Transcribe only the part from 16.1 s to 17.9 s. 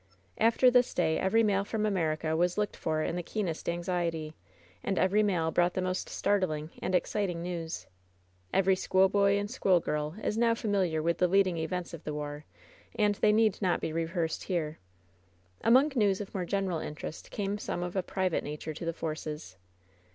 of more general interest came some